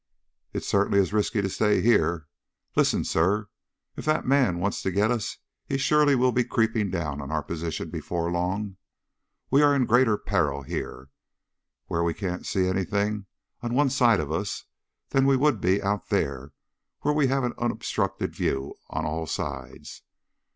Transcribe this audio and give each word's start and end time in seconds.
"It 0.51 0.63
certainly 0.63 0.97
is 0.99 1.13
risky 1.13 1.43
to 1.43 1.47
stay 1.49 1.79
here. 1.79 2.27
Listen, 2.75 3.03
sir. 3.03 3.49
If 3.95 4.03
that 4.05 4.25
man 4.25 4.57
wants 4.57 4.81
to 4.81 4.89
get 4.91 5.11
us 5.11 5.37
he 5.67 5.77
surely 5.77 6.15
will 6.15 6.31
be 6.31 6.43
creeping 6.43 6.89
down 6.89 7.21
on 7.21 7.31
our 7.31 7.43
position 7.43 7.91
before 7.91 8.31
long. 8.31 8.77
We 9.51 9.61
are 9.61 9.75
in 9.75 9.85
greater 9.85 10.17
peril 10.17 10.63
here, 10.63 11.11
where 11.85 12.03
we 12.03 12.15
can't 12.15 12.47
see 12.47 12.65
anything 12.65 13.27
on 13.61 13.75
one 13.75 13.91
side 13.91 14.19
of 14.19 14.31
us, 14.31 14.65
than 15.09 15.27
we 15.27 15.37
would 15.37 15.61
be 15.61 15.83
out 15.83 16.09
there 16.09 16.51
where 17.01 17.13
we 17.13 17.27
have 17.27 17.43
an 17.43 17.53
unobstructed 17.59 18.33
view 18.33 18.79
on 18.89 19.05
all 19.05 19.27
sides. 19.27 20.01